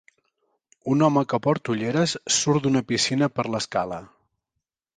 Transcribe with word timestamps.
Un 0.93 1.03
home 1.07 1.23
que 1.33 1.39
porta 1.49 1.71
ulleres 1.75 2.15
surt 2.37 2.65
d'una 2.65 2.83
piscina 2.93 3.31
per 3.37 3.49
l'escala. 3.57 4.01